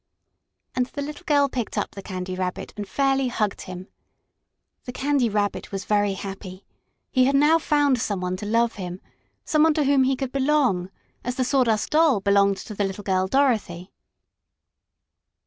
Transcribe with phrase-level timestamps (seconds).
[0.75, 3.87] and the little girl picked up the Candy Rabbit and fairly hugged him.
[4.85, 6.65] The Candy Rabbit was very happy.
[7.11, 8.99] He had now found some one to love him
[9.45, 10.89] some one to whom he could belong,
[11.23, 13.91] as the Sawdust Doll belonged to the little girl Dorothy.